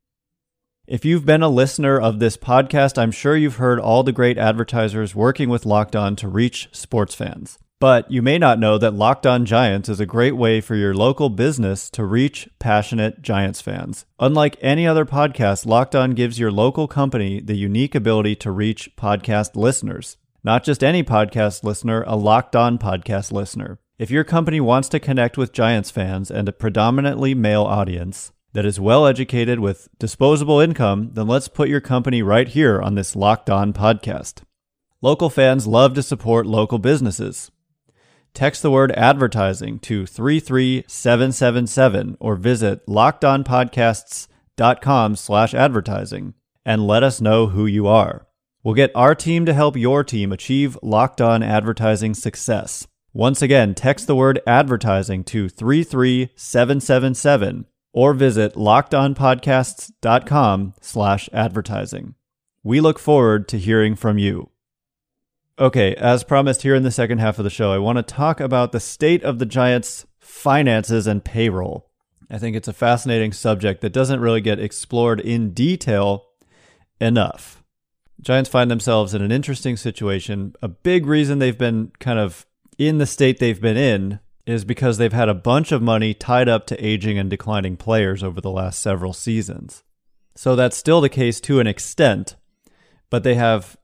If 0.85 1.05
you've 1.05 1.25
been 1.25 1.41
a 1.41 1.47
listener 1.47 1.97
of 1.97 2.19
this 2.19 2.35
podcast, 2.35 2.97
I'm 2.97 3.11
sure 3.11 3.37
you've 3.37 3.55
heard 3.55 3.79
all 3.79 4.03
the 4.03 4.11
great 4.11 4.37
advertisers 4.37 5.15
working 5.15 5.47
with 5.47 5.65
Locked 5.65 5.95
On 5.95 6.17
to 6.17 6.27
reach 6.27 6.67
sports 6.73 7.15
fans. 7.15 7.57
But 7.79 8.11
you 8.11 8.21
may 8.21 8.37
not 8.37 8.59
know 8.59 8.77
that 8.77 8.93
Locked 8.93 9.25
On 9.25 9.45
Giants 9.45 9.87
is 9.87 10.01
a 10.01 10.05
great 10.05 10.35
way 10.35 10.59
for 10.59 10.75
your 10.75 10.93
local 10.93 11.29
business 11.29 11.89
to 11.91 12.03
reach 12.03 12.49
passionate 12.59 13.21
Giants 13.21 13.61
fans. 13.61 14.05
Unlike 14.19 14.57
any 14.59 14.85
other 14.85 15.05
podcast, 15.05 15.65
Locked 15.65 15.95
On 15.95 16.11
gives 16.11 16.39
your 16.39 16.51
local 16.51 16.89
company 16.89 17.39
the 17.39 17.55
unique 17.55 17.95
ability 17.95 18.35
to 18.35 18.51
reach 18.51 18.97
podcast 18.97 19.55
listeners. 19.55 20.17
Not 20.43 20.65
just 20.65 20.83
any 20.83 21.05
podcast 21.05 21.63
listener, 21.63 22.03
a 22.05 22.17
Locked 22.17 22.57
On 22.57 22.77
podcast 22.77 23.31
listener. 23.31 23.79
If 23.99 24.11
your 24.11 24.23
company 24.23 24.61
wants 24.61 24.89
to 24.89 24.99
connect 24.99 25.39
with 25.39 25.51
Giants 25.51 25.89
fans 25.89 26.29
and 26.29 26.47
a 26.47 26.51
predominantly 26.51 27.33
male 27.33 27.63
audience 27.63 28.31
that 28.53 28.63
is 28.63 28.79
well 28.79 29.07
educated 29.07 29.59
with 29.59 29.89
disposable 29.97 30.59
income, 30.59 31.09
then 31.13 31.27
let's 31.27 31.47
put 31.47 31.67
your 31.67 31.81
company 31.81 32.21
right 32.21 32.47
here 32.47 32.79
on 32.79 32.93
this 32.93 33.15
Locked 33.15 33.49
On 33.49 33.73
podcast. 33.73 34.43
Local 35.01 35.31
fans 35.31 35.65
love 35.65 35.95
to 35.95 36.03
support 36.03 36.45
local 36.45 36.77
businesses. 36.77 37.49
Text 38.35 38.61
the 38.61 38.69
word 38.69 38.91
advertising 38.91 39.79
to 39.79 40.05
33777 40.05 42.17
or 42.19 42.35
visit 42.35 42.85
lockedonpodcasts.com 42.85 45.15
slash 45.15 45.55
advertising 45.55 46.35
and 46.63 46.85
let 46.85 47.01
us 47.01 47.19
know 47.19 47.47
who 47.47 47.65
you 47.65 47.87
are. 47.87 48.27
We'll 48.63 48.75
get 48.75 48.91
our 48.93 49.15
team 49.15 49.47
to 49.47 49.55
help 49.55 49.75
your 49.75 50.03
team 50.03 50.31
achieve 50.31 50.77
locked 50.83 51.19
on 51.19 51.41
advertising 51.41 52.13
success. 52.13 52.87
Once 53.13 53.41
again, 53.41 53.73
text 53.73 54.07
the 54.07 54.15
word 54.15 54.41
advertising 54.45 55.23
to 55.23 55.47
33777 55.49 57.65
or 57.93 58.13
visit 58.13 58.53
lockedonpodcasts.com 58.53 60.73
slash 60.81 61.29
advertising. 61.33 62.13
We 62.63 62.81
look 62.81 62.99
forward 62.99 63.47
to 63.47 63.57
hearing 63.57 63.95
from 63.95 64.17
you. 64.17 64.49
Okay, 65.57 65.95
as 65.95 66.23
promised 66.23 66.61
here 66.61 66.75
in 66.75 66.83
the 66.83 66.91
second 66.91 67.17
half 67.17 67.39
of 67.39 67.43
the 67.43 67.49
show, 67.49 67.71
I 67.71 67.79
want 67.79 67.97
to 67.97 68.03
talk 68.03 68.39
about 68.39 68.71
the 68.71 68.79
state 68.79 69.23
of 69.23 69.39
the 69.39 69.47
Giants' 69.47 70.05
finances 70.19 71.07
and 71.07 71.25
payroll. 71.25 71.89
I 72.29 72.37
think 72.37 72.55
it's 72.55 72.67
a 72.67 72.73
fascinating 72.73 73.31
subject 73.31 73.81
that 73.81 73.93
doesn't 73.93 74.19
really 74.19 74.41
get 74.41 74.59
explored 74.59 75.19
in 75.19 75.51
detail 75.51 76.25
enough. 77.01 77.63
Giants 78.21 78.49
find 78.49 78.69
themselves 78.69 79.13
in 79.13 79.21
an 79.21 79.31
interesting 79.31 79.77
situation. 79.77 80.53
A 80.61 80.67
big 80.67 81.05
reason 81.05 81.39
they've 81.39 81.57
been 81.57 81.91
kind 81.99 82.19
of 82.19 82.45
in 82.77 82.97
the 82.97 83.05
state 83.05 83.39
they've 83.39 83.61
been 83.61 83.77
in 83.77 84.19
is 84.45 84.63
because 84.63 84.97
they've 84.97 85.13
had 85.13 85.29
a 85.29 85.33
bunch 85.33 85.71
of 85.71 85.81
money 85.81 86.13
tied 86.13 86.47
up 86.47 86.65
to 86.67 86.85
aging 86.85 87.17
and 87.17 87.29
declining 87.29 87.75
players 87.75 88.23
over 88.23 88.39
the 88.39 88.51
last 88.51 88.81
several 88.81 89.13
seasons. 89.13 89.83
So 90.35 90.55
that's 90.55 90.77
still 90.77 91.01
the 91.01 91.09
case 91.09 91.41
to 91.41 91.59
an 91.59 91.67
extent, 91.67 92.35
but 93.09 93.23
they 93.23 93.35
have, 93.35 93.75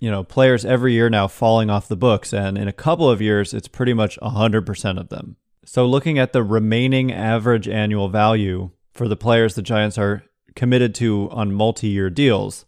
you 0.00 0.10
know, 0.10 0.24
players 0.24 0.64
every 0.64 0.92
year 0.92 1.08
now 1.08 1.28
falling 1.28 1.70
off 1.70 1.88
the 1.88 1.96
books 1.96 2.34
and 2.34 2.58
in 2.58 2.68
a 2.68 2.72
couple 2.72 3.08
of 3.08 3.22
years 3.22 3.54
it's 3.54 3.68
pretty 3.68 3.94
much 3.94 4.18
100% 4.20 5.00
of 5.00 5.08
them. 5.08 5.36
So 5.64 5.86
looking 5.86 6.18
at 6.18 6.32
the 6.32 6.42
remaining 6.42 7.10
average 7.10 7.68
annual 7.68 8.08
value 8.08 8.70
for 8.92 9.08
the 9.08 9.16
players 9.16 9.54
the 9.54 9.62
Giants 9.62 9.96
are 9.96 10.24
committed 10.54 10.94
to 10.96 11.30
on 11.30 11.52
multi-year 11.52 12.10
deals, 12.10 12.66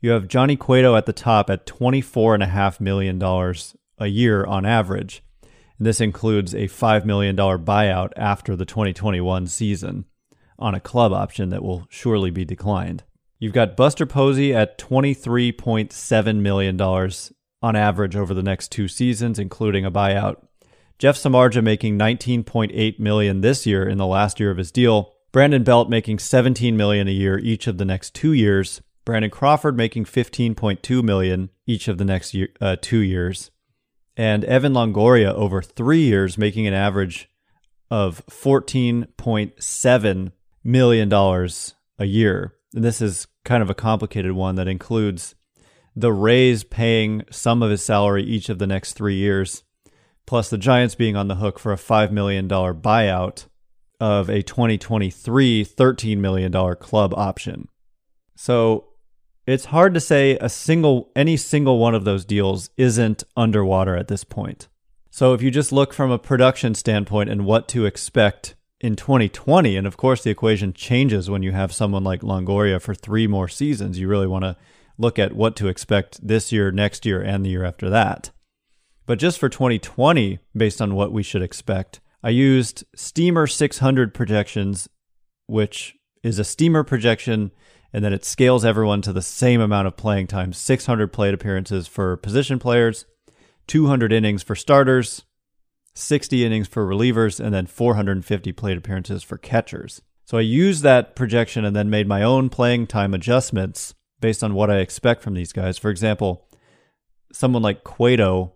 you 0.00 0.10
have 0.10 0.28
Johnny 0.28 0.56
Cueto 0.56 0.96
at 0.96 1.06
the 1.06 1.12
top 1.12 1.48
at 1.48 1.64
$24.5 1.64 2.80
million 2.80 3.18
a 4.02 4.08
year 4.08 4.44
on 4.44 4.66
average. 4.66 5.22
And 5.78 5.86
this 5.86 6.00
includes 6.00 6.54
a 6.54 6.68
$5 6.68 7.04
million 7.04 7.36
buyout 7.36 8.10
after 8.16 8.54
the 8.54 8.64
2021 8.64 9.46
season 9.46 10.04
on 10.58 10.74
a 10.74 10.80
club 10.80 11.12
option 11.12 11.48
that 11.48 11.62
will 11.62 11.86
surely 11.90 12.30
be 12.30 12.44
declined. 12.44 13.02
You've 13.38 13.52
got 13.52 13.76
Buster 13.76 14.06
Posey 14.06 14.54
at 14.54 14.78
$23.7 14.78 16.36
million 16.36 16.80
on 16.80 17.76
average 17.76 18.14
over 18.14 18.32
the 18.32 18.42
next 18.42 18.70
two 18.70 18.86
seasons, 18.86 19.40
including 19.40 19.84
a 19.84 19.90
buyout. 19.90 20.36
Jeff 20.98 21.16
Samardzija 21.16 21.64
making 21.64 21.98
19.8 21.98 23.00
million 23.00 23.40
this 23.40 23.66
year 23.66 23.88
in 23.88 23.98
the 23.98 24.06
last 24.06 24.38
year 24.38 24.52
of 24.52 24.58
his 24.58 24.70
deal. 24.70 25.12
Brandon 25.32 25.64
Belt 25.64 25.88
making 25.88 26.20
17 26.20 26.76
million 26.76 27.08
a 27.08 27.12
year 27.12 27.40
each 27.40 27.66
of 27.66 27.78
the 27.78 27.84
next 27.84 28.14
two 28.14 28.32
years. 28.32 28.82
Brandon 29.04 29.32
Crawford 29.32 29.76
making 29.76 30.04
15.2 30.04 31.02
million 31.02 31.50
each 31.66 31.88
of 31.88 31.98
the 31.98 32.04
next 32.04 32.34
year, 32.34 32.50
uh, 32.60 32.76
two 32.80 33.00
years 33.00 33.50
and 34.16 34.44
Evan 34.44 34.72
Longoria 34.72 35.32
over 35.34 35.62
three 35.62 36.02
years, 36.02 36.38
making 36.38 36.66
an 36.66 36.74
average 36.74 37.28
of 37.90 38.24
$14.7 38.26 40.32
million 40.64 41.12
a 41.12 42.04
year. 42.04 42.54
And 42.74 42.84
this 42.84 43.02
is 43.02 43.26
kind 43.44 43.62
of 43.62 43.70
a 43.70 43.74
complicated 43.74 44.32
one 44.32 44.56
that 44.56 44.68
includes 44.68 45.34
the 45.94 46.12
Rays 46.12 46.64
paying 46.64 47.22
some 47.30 47.62
of 47.62 47.70
his 47.70 47.82
salary 47.82 48.24
each 48.24 48.48
of 48.48 48.58
the 48.58 48.66
next 48.66 48.94
three 48.94 49.16
years, 49.16 49.62
plus 50.26 50.48
the 50.48 50.58
Giants 50.58 50.94
being 50.94 51.16
on 51.16 51.28
the 51.28 51.36
hook 51.36 51.58
for 51.58 51.72
a 51.72 51.76
$5 51.76 52.10
million 52.10 52.48
buyout 52.48 53.46
of 54.00 54.28
a 54.28 54.42
2023 54.42 55.64
$13 55.64 56.18
million 56.18 56.52
club 56.76 57.14
option. 57.14 57.68
So 58.36 58.91
it's 59.52 59.66
hard 59.66 59.94
to 59.94 60.00
say 60.00 60.36
a 60.40 60.48
single 60.48 61.10
any 61.14 61.36
single 61.36 61.78
one 61.78 61.94
of 61.94 62.04
those 62.04 62.24
deals 62.24 62.70
isn't 62.76 63.24
underwater 63.36 63.96
at 63.96 64.08
this 64.08 64.24
point. 64.24 64.68
So 65.10 65.34
if 65.34 65.42
you 65.42 65.50
just 65.50 65.72
look 65.72 65.92
from 65.92 66.10
a 66.10 66.18
production 66.18 66.74
standpoint 66.74 67.28
and 67.28 67.44
what 67.44 67.68
to 67.68 67.84
expect 67.84 68.54
in 68.80 68.96
2020, 68.96 69.76
and 69.76 69.86
of 69.86 69.96
course 69.96 70.22
the 70.22 70.30
equation 70.30 70.72
changes 70.72 71.28
when 71.28 71.42
you 71.42 71.52
have 71.52 71.72
someone 71.72 72.02
like 72.02 72.22
Longoria 72.22 72.80
for 72.80 72.94
three 72.94 73.26
more 73.26 73.48
seasons, 73.48 73.98
you 73.98 74.08
really 74.08 74.26
want 74.26 74.44
to 74.44 74.56
look 74.98 75.18
at 75.18 75.34
what 75.34 75.56
to 75.56 75.68
expect 75.68 76.26
this 76.26 76.50
year, 76.52 76.70
next 76.70 77.04
year, 77.04 77.20
and 77.20 77.44
the 77.44 77.50
year 77.50 77.64
after 77.64 77.90
that. 77.90 78.30
But 79.06 79.18
just 79.18 79.38
for 79.38 79.48
2020, 79.48 80.38
based 80.56 80.80
on 80.80 80.94
what 80.94 81.12
we 81.12 81.22
should 81.22 81.42
expect, 81.42 82.00
I 82.22 82.30
used 82.30 82.84
Steamer 82.94 83.46
600 83.46 84.14
projections, 84.14 84.88
which 85.46 85.96
is 86.22 86.38
a 86.38 86.44
Steamer 86.44 86.84
projection, 86.84 87.50
and 87.92 88.04
then 88.04 88.12
it 88.12 88.24
scales 88.24 88.64
everyone 88.64 89.02
to 89.02 89.12
the 89.12 89.22
same 89.22 89.60
amount 89.60 89.86
of 89.86 89.96
playing 89.96 90.26
time 90.26 90.52
600 90.52 91.12
plate 91.12 91.34
appearances 91.34 91.86
for 91.86 92.16
position 92.16 92.58
players, 92.58 93.04
200 93.66 94.12
innings 94.12 94.42
for 94.42 94.54
starters, 94.54 95.24
60 95.94 96.44
innings 96.44 96.68
for 96.68 96.86
relievers, 96.86 97.38
and 97.38 97.54
then 97.54 97.66
450 97.66 98.52
plate 98.52 98.78
appearances 98.78 99.22
for 99.22 99.36
catchers. 99.36 100.00
So 100.24 100.38
I 100.38 100.42
used 100.42 100.82
that 100.82 101.14
projection 101.14 101.64
and 101.64 101.76
then 101.76 101.90
made 101.90 102.08
my 102.08 102.22
own 102.22 102.48
playing 102.48 102.86
time 102.86 103.12
adjustments 103.12 103.94
based 104.20 104.42
on 104.42 104.54
what 104.54 104.70
I 104.70 104.78
expect 104.78 105.22
from 105.22 105.34
these 105.34 105.52
guys. 105.52 105.76
For 105.76 105.90
example, 105.90 106.48
someone 107.32 107.62
like 107.62 107.84
Cueto 107.84 108.54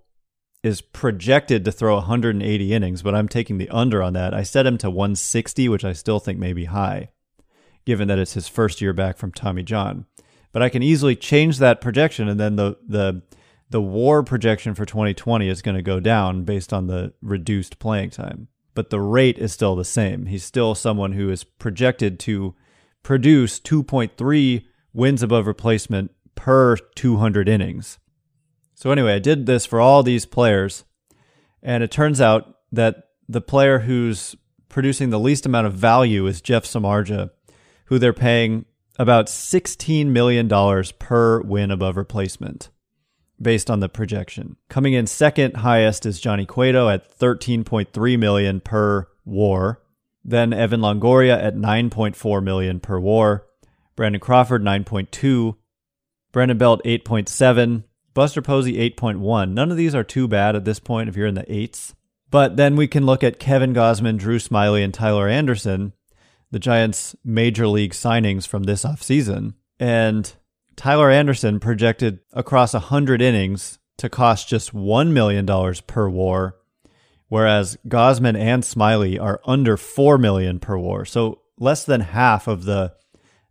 is 0.63 0.81
projected 0.81 1.65
to 1.65 1.73
throw 1.73 1.97
180 1.97 2.73
innings, 2.73 3.03
but 3.03 3.15
I'm 3.15 3.29
taking 3.29 3.59
the 3.59 3.69
under 3.69 4.03
on 4.03 4.15
that. 4.15 4.33
I 4.33 4.43
set 4.43 4.67
him 4.67 4.79
to 4.79 4.91
160, 4.91 5.69
which 5.69 5.85
I 5.85 5.93
still 5.93 6.19
think 6.19 6.39
may 6.39 6.53
be 6.53 6.65
high, 6.65 7.11
given 7.87 8.09
that 8.09 8.19
it's 8.19 8.35
his 8.35 8.49
first 8.49 8.83
year 8.83 8.93
back 8.93 9.17
from 9.17 9.33
Tommy 9.33 9.63
John. 9.63 10.05
But 10.53 10.63
I 10.63 10.69
can 10.69 10.83
easily 10.83 11.17
change 11.17 11.59
that 11.59 11.81
projection, 11.81 12.29
and 12.29 12.39
then 12.39 12.57
the 12.57 12.77
the 12.87 13.23
the 13.71 13.81
WAR 13.81 14.23
projection 14.23 14.75
for 14.75 14.85
2020 14.85 15.49
is 15.49 15.63
going 15.63 15.75
to 15.75 15.83
go 15.83 15.99
down 15.99 16.45
based 16.45 16.73
on 16.73 16.87
the 16.87 17.15
reduced 17.21 17.79
playing 17.79 18.11
time. 18.11 18.49
But 18.75 18.91
the 18.91 19.01
rate 19.01 19.39
is 19.39 19.53
still 19.53 19.75
the 19.75 19.85
same. 19.85 20.27
He's 20.27 20.45
still 20.45 20.75
someone 20.75 21.13
who 21.13 21.31
is 21.31 21.45
projected 21.45 22.21
to 22.21 22.55
produce 23.03 23.59
2.3 23.59 24.65
wins 24.93 25.23
above 25.23 25.47
replacement 25.47 26.11
per 26.35 26.77
200 26.77 27.49
innings. 27.49 27.99
So, 28.75 28.91
anyway, 28.91 29.15
I 29.15 29.19
did 29.19 29.47
this 29.47 29.65
for 29.65 29.81
all 29.81 30.03
these 30.03 30.27
players, 30.27 30.85
and 31.63 31.83
it 31.83 31.91
turns 31.91 32.21
out 32.21 32.57
that 32.71 33.09
the 33.29 33.41
player 33.41 33.81
who's 33.81 34.37
producing 34.69 35.11
the 35.11 35.19
least 35.19 35.47
amount 35.47 35.67
of 35.67 35.73
value 35.73 36.27
is 36.27 36.41
Jeff 36.41 36.65
Samardzija, 36.65 37.31
who 37.87 37.99
they're 37.99 38.13
paying 38.13 38.65
about 38.99 39.27
$16 39.27 40.07
million 40.07 40.49
per 40.99 41.41
win 41.41 41.71
above 41.71 41.97
replacement 41.97 42.71
based 43.41 43.71
on 43.71 43.81
the 43.81 43.89
projection. 43.89 44.57
Coming 44.69 44.95
in 44.95 45.07
second 45.07 45.57
highest 45.59 46.07
is 46.07 46.21
Johnny 46.21 46.47
Cueto 46.47 46.89
at 46.89 47.19
13.3 47.19 48.19
million 48.19 48.61
per 48.61 49.09
war. 49.25 49.83
Then 50.25 50.53
Evan 50.53 50.81
Longoria 50.81 51.41
at 51.43 51.57
9.4 51.57 52.43
million 52.43 52.81
per 52.81 52.99
war. 52.99 53.47
Brandon 53.95 54.21
Crawford 54.21 54.63
9.2. 54.63 55.57
Brandon 56.33 56.59
Belt 56.59 56.83
8.7. 56.85 57.85
Buster 58.15 58.43
Posey 58.43 58.75
8.1. 58.91 59.53
None 59.53 59.71
of 59.71 59.77
these 59.77 59.95
are 59.95 60.05
too 60.05 60.27
bad 60.27 60.57
at 60.57 60.65
this 60.65 60.81
point 60.81 61.09
if 61.09 61.17
you're 61.17 61.27
in 61.27 61.35
the 61.35 61.51
eights. 61.53 61.95
But 62.31 62.57
then 62.57 62.75
we 62.75 62.89
can 62.89 63.07
look 63.07 63.23
at 63.23 63.39
Kevin 63.39 63.73
Gausman, 63.73 64.19
Drew 64.19 64.39
Smyly, 64.39 64.83
and 64.83 64.93
Tyler 64.93 65.29
Anderson, 65.29 65.93
the 66.51 66.59
Giants' 66.59 67.17
major 67.25 67.67
league 67.67 67.93
signings 67.93 68.47
from 68.47 68.65
this 68.65 68.85
offseason. 68.85 69.55
And 69.79 70.33
Tyler 70.77 71.11
Anderson 71.11 71.61
projected 71.61 72.21
across 72.33 72.73
100 72.73 73.21
innings 73.21 73.79
to 73.99 74.09
cost 74.09 74.49
just 74.49 74.75
$1 74.75 75.11
million 75.11 75.47
per 75.87 76.09
war, 76.09 76.57
whereas 77.29 77.79
Gausman 77.89 78.39
and 78.39 78.63
Smyly 78.63 79.21
are 79.21 79.41
under 79.47 79.77
4 79.77 80.19
million 80.19 80.61
per 80.61 80.77
war. 80.77 81.05
So 81.05 81.41
less 81.59 81.85
than 81.85 82.01
half 82.03 82.47
of 82.47 82.65
the 82.65 82.95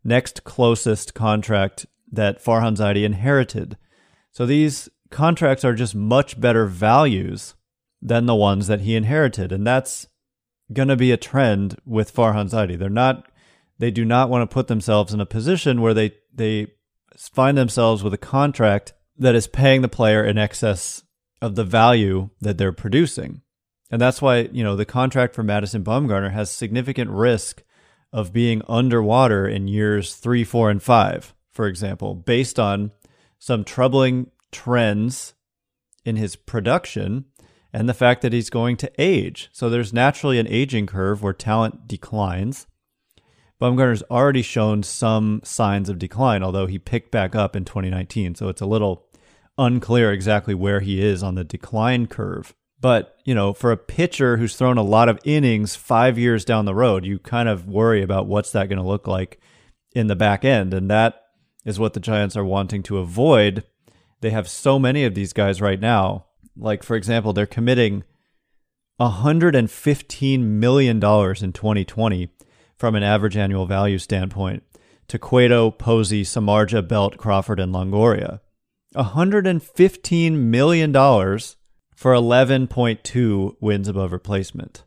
next 0.04 0.44
closest 0.44 1.14
contract 1.14 1.86
that 2.12 2.44
Farhan 2.44 2.78
Zaidi 2.78 3.04
inherited. 3.04 3.78
So 4.32 4.46
these 4.46 4.88
contracts 5.10 5.66
are 5.66 5.74
just 5.74 5.96
much 5.96 6.40
better 6.40 6.68
values 6.68 7.56
than 8.02 8.28
the 8.28 8.36
ones 8.36 8.68
that 8.68 8.82
he 8.82 8.96
inherited. 8.96 9.52
And 9.52 9.66
that's 9.66 10.08
going 10.74 10.88
to 10.88 10.96
be 10.96 11.12
a 11.12 11.18
trend 11.18 11.78
with 11.86 12.14
Farhan 12.14 12.50
Zaidi. 12.50 12.78
They're 12.78 12.90
not, 12.90 13.28
they 13.78 13.92
do 13.92 14.06
not 14.06 14.30
want 14.30 14.50
to 14.50 14.54
put 14.54 14.68
themselves 14.68 15.14
in 15.14 15.22
a 15.22 15.26
position 15.26 15.82
where 15.82 15.94
they, 15.94 16.14
they 16.34 16.68
find 17.18 17.58
themselves 17.58 18.04
with 18.04 18.14
a 18.14 18.18
contract 18.18 18.94
that 19.18 19.36
is 19.36 19.48
paying 19.48 19.82
the 19.82 19.88
player 19.88 20.24
in 20.24 20.38
excess 20.38 21.04
of 21.42 21.56
the 21.56 21.64
value 21.64 22.30
that 22.42 22.58
they're 22.58 22.72
producing. 22.72 23.42
And 23.92 24.02
that's 24.02 24.22
why, 24.22 24.50
you 24.52 24.64
know, 24.64 24.76
the 24.76 24.86
contract 24.86 25.36
for 25.36 25.44
Madison 25.44 25.84
Bumgarner 25.84 26.32
has 26.32 26.50
significant 26.50 27.12
risk 27.12 27.64
of 28.12 28.34
being 28.34 28.62
underwater 28.68 29.48
in 29.48 29.68
years 29.68 30.16
three, 30.16 30.44
four, 30.44 30.70
and 30.70 30.82
five, 30.82 31.34
for 31.52 31.68
example, 31.68 32.16
based 32.16 32.60
on 32.60 32.92
some 33.38 33.64
troubling 33.64 34.32
trends 34.52 35.34
in 36.04 36.16
his 36.16 36.36
production 36.36 37.26
and 37.76 37.90
the 37.90 37.94
fact 37.94 38.22
that 38.22 38.32
he's 38.32 38.50
going 38.50 38.78
to 38.78 38.92
age. 38.98 39.50
So 39.52 39.70
there's 39.70 39.92
naturally 39.92 40.40
an 40.40 40.48
aging 40.48 40.88
curve 40.88 41.22
where 41.22 41.34
talent 41.34 41.90
declines. 41.90 42.68
Bumgarner's 43.62 44.02
already 44.04 44.44
shown 44.44 44.82
some 44.82 45.42
signs 45.44 45.90
of 45.90 46.00
decline, 46.00 46.42
although 46.42 46.68
he 46.68 46.80
picked 46.80 47.12
back 47.12 47.36
up 47.36 47.54
in 47.54 47.66
2019. 47.66 48.36
So 48.36 48.48
it's 48.48 48.62
a 48.62 48.66
little 48.66 49.08
unclear 49.58 50.14
exactly 50.14 50.56
where 50.56 50.80
he 50.80 51.04
is 51.04 51.22
on 51.22 51.36
the 51.36 51.44
decline 51.44 52.08
curve. 52.08 52.56
But, 52.80 53.18
you 53.26 53.36
know, 53.36 53.52
for 53.52 53.74
a 53.74 53.78
pitcher 53.78 54.38
who's 54.38 54.56
thrown 54.56 54.78
a 54.78 54.82
lot 54.82 55.10
of 55.10 55.20
innings 55.26 55.76
five 55.76 56.18
years 56.18 56.46
down 56.46 56.64
the 56.64 56.74
road, 56.74 57.04
you 57.04 57.20
kind 57.20 57.50
of 57.50 57.68
worry 57.68 58.02
about 58.02 58.26
what's 58.26 58.52
that 58.52 58.70
going 58.70 58.82
to 58.82 58.88
look 58.88 59.06
like 59.06 59.38
in 59.94 60.08
the 60.08 60.16
back 60.16 60.46
end. 60.46 60.74
And 60.74 60.90
that 60.90 61.24
is 61.66 61.78
what 61.78 61.94
the 61.94 62.00
Giants 62.00 62.38
are 62.38 62.46
wanting 62.46 62.84
to 62.84 63.00
avoid. 63.00 63.66
They 64.22 64.30
have 64.30 64.48
so 64.48 64.80
many 64.80 65.04
of 65.04 65.14
these 65.14 65.34
guys 65.34 65.60
right 65.60 65.80
now. 65.80 66.28
Like, 66.58 66.84
for 66.84 66.96
example, 66.96 67.34
they're 67.34 67.46
committing 67.46 68.04
$115 69.00 70.40
million 70.40 70.98
in 70.98 71.02
2020 71.02 72.30
from 72.78 72.96
an 72.96 73.04
average 73.04 73.38
annual 73.38 73.66
value 73.66 73.98
standpoint 73.98 74.64
to 75.08 75.20
Cueto, 75.20 75.72
Posey, 75.72 76.24
Samardzija, 76.24 76.88
Belt, 76.88 77.18
Crawford, 77.18 77.60
and 77.60 77.74
Longoria. 77.74 78.40
$115 78.96 80.32
million 80.34 80.94
for 80.94 82.14
11.2 82.14 83.56
wins 83.60 83.88
above 83.88 84.12
replacement. 84.12 84.84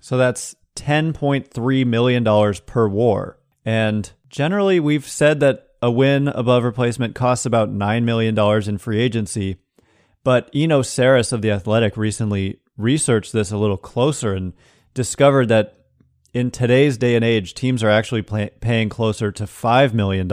So 0.00 0.16
that's 0.16 0.54
$10.3 0.76 1.86
million 1.86 2.54
per 2.66 2.88
war. 2.88 3.38
And 3.64 4.10
generally, 4.28 4.78
we've 4.78 5.06
said 5.06 5.40
that 5.40 5.70
a 5.82 5.90
win 5.90 6.28
above 6.28 6.64
replacement 6.64 7.14
costs 7.14 7.44
about 7.44 7.70
$9 7.70 8.04
million 8.04 8.38
in 8.68 8.78
free 8.78 9.00
agency. 9.00 9.56
But 10.26 10.50
Eno 10.52 10.82
Sarris 10.82 11.32
of 11.32 11.40
The 11.40 11.52
Athletic 11.52 11.96
recently 11.96 12.58
researched 12.76 13.32
this 13.32 13.52
a 13.52 13.56
little 13.56 13.76
closer 13.76 14.34
and 14.34 14.54
discovered 14.92 15.46
that 15.50 15.76
in 16.34 16.50
today's 16.50 16.98
day 16.98 17.14
and 17.14 17.24
age, 17.24 17.54
teams 17.54 17.80
are 17.84 17.90
actually 17.90 18.22
pay- 18.22 18.50
paying 18.60 18.88
closer 18.88 19.30
to 19.30 19.44
$5 19.44 19.94
million 19.94 20.28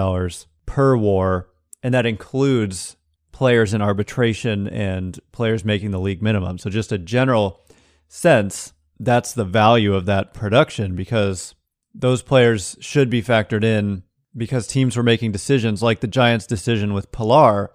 per 0.65 0.97
war. 0.97 1.47
And 1.83 1.93
that 1.93 2.07
includes 2.07 2.97
players 3.31 3.71
in 3.71 3.83
arbitration 3.83 4.67
and 4.67 5.19
players 5.31 5.63
making 5.63 5.91
the 5.91 5.99
league 5.99 6.23
minimum. 6.23 6.57
So, 6.57 6.71
just 6.71 6.91
a 6.91 6.97
general 6.97 7.61
sense, 8.07 8.73
that's 8.99 9.33
the 9.33 9.45
value 9.45 9.93
of 9.93 10.07
that 10.07 10.33
production 10.33 10.95
because 10.95 11.53
those 11.93 12.23
players 12.23 12.77
should 12.79 13.11
be 13.11 13.21
factored 13.21 13.63
in 13.63 14.01
because 14.35 14.65
teams 14.65 14.97
were 14.97 15.03
making 15.03 15.33
decisions 15.33 15.83
like 15.83 15.99
the 15.99 16.07
Giants' 16.07 16.47
decision 16.47 16.95
with 16.95 17.11
Pillar 17.11 17.69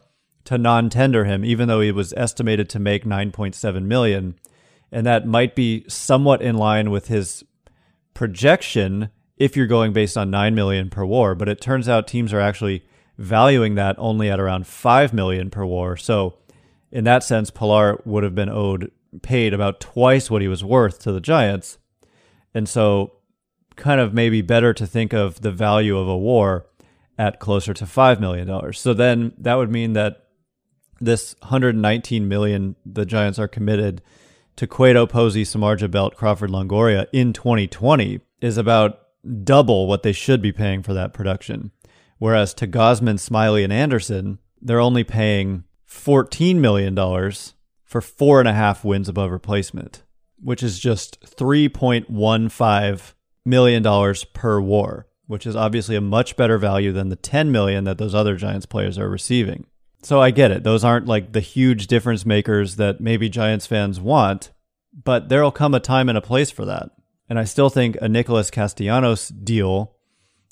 to 0.45 0.59
non-tender 0.59 1.25
him 1.25 1.45
even 1.45 1.69
though 1.69 1.81
he 1.81 1.93
was 1.93 2.15
estimated 2.17 2.69
to 2.71 2.79
make 2.79 3.05
9.7 3.05 3.83
million. 3.85 4.35
And 4.91 5.07
that 5.07 5.27
might 5.27 5.55
be 5.55 5.85
somewhat 5.89 6.41
in 6.41 6.57
line 6.57 6.91
with 6.91 7.09
his 7.09 7.45
projection 8.15 9.11
if 9.37 9.57
you're 9.57 9.67
going 9.67 9.93
based 9.93 10.17
on 10.17 10.31
9 10.31 10.55
million 10.55 10.91
per 10.91 11.05
war. 11.05 11.35
But 11.35 11.49
it 11.49 11.61
turns 11.61 11.89
out 11.89 12.09
teams 12.09 12.33
are 12.33 12.41
actually 12.41 12.85
valuing 13.19 13.75
that 13.75 13.97
only 13.99 14.31
at 14.31 14.41
around 14.41 14.67
5 14.67 15.13
million 15.13 15.51
per 15.51 15.65
war. 15.65 15.97
So 15.97 16.39
in 16.91 17.05
that 17.05 17.23
sense 17.23 17.51
Pillar 17.51 18.01
would 18.05 18.25
have 18.25 18.35
been 18.35 18.49
owed 18.49 18.91
paid 19.23 19.55
about 19.55 19.81
twice 19.81 20.31
what 20.31 20.43
he 20.43 20.49
was 20.49 20.65
worth 20.65 21.01
to 21.01 21.13
the 21.13 21.21
Giants. 21.21 21.79
And 22.55 22.69
so 22.69 23.13
kind 23.77 24.01
of 24.01 24.13
maybe 24.13 24.43
better 24.43 24.75
to 24.75 24.87
think 24.87 25.13
of 25.13 25.41
the 25.41 25.53
value 25.53 25.97
of 25.97 26.09
a 26.09 26.19
war 26.19 26.67
at 27.17 27.41
closer 27.41 27.75
to 27.75 27.85
$5 27.85 28.21
million. 28.21 28.73
So 28.73 28.95
then 28.95 29.33
that 29.39 29.55
would 29.55 29.71
mean 29.71 29.95
that 29.95 30.28
this 31.01 31.35
119 31.41 32.29
million 32.29 32.77
the 32.85 33.07
Giants 33.07 33.39
are 33.39 33.49
committed 33.49 34.03
to 34.57 34.67
Cueto, 34.67 35.07
Posey, 35.07 35.45
Samardzija, 35.45 35.91
Belt, 35.91 36.17
Crawford, 36.17 36.51
Longoria 36.51 37.07
in 37.13 37.33
2020 37.33 38.21
is 38.41 38.59
about 38.59 39.01
double 39.45 39.87
what 39.87 40.03
they 40.03 40.13
should 40.13 40.43
be 40.43 40.53
paying 40.53 40.83
for 40.83 40.95
that 40.95 41.13
production. 41.13 41.71
Whereas 42.19 42.55
to 42.55 42.67
Gausman, 42.67 43.19
Smyly, 43.19 43.63
and 43.63 43.73
Anderson, 43.73 44.39
they're 44.61 44.81
only 44.81 45.05
paying 45.05 45.65
$14 45.89 46.57
million 46.57 46.97
for 47.85 48.01
four 48.01 48.41
and 48.41 48.49
a 48.49 48.53
half 48.53 48.85
wins 48.85 49.09
above 49.09 49.31
replacement, 49.31 50.03
which 50.43 50.63
is 50.63 50.79
just 50.79 51.21
$3.15 51.23 53.13
million 53.45 54.15
per 54.35 54.61
war, 54.61 55.07
which 55.27 55.47
is 55.47 55.57
obviously 55.57 55.97
a 55.97 56.01
much 56.01 56.37
better 56.37 56.59
value 56.59 56.93
than 56.93 57.09
the 57.09 57.17
10 57.17 57.53
million 57.53 57.85
that 57.85 57.99
those 57.99 58.15
other 58.15 58.37
Giants 58.37 58.67
players 58.67 58.99
are 58.99 59.09
receiving. 59.09 59.67
So 60.03 60.21
I 60.21 60.31
get 60.31 60.51
it. 60.51 60.63
Those 60.63 60.85
aren't 60.85 61.07
like 61.07 61.33
the 61.33 61.41
huge 61.41 61.87
difference 61.87 62.25
makers 62.25 62.77
that 62.77 63.01
maybe 63.01 63.29
Giants 63.29 63.67
fans 63.67 64.01
want, 64.01 64.51
but 65.05 65.29
there'll 65.29 65.51
come 65.51 65.75
a 65.75 65.81
time 65.81 66.09
and 66.09 66.17
a 66.17 66.23
place 66.23 66.51
for 66.51 66.65
that. 66.65 66.91
And 67.29 67.39
I 67.39 67.45
still 67.45 67.69
think 67.69 67.97
a 68.01 68.09
Nicholas 68.09 68.51
Castellanos 68.51 69.29
deal 69.29 69.97